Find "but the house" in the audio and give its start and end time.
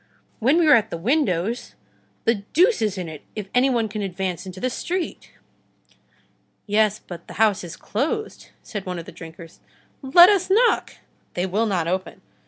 6.97-7.63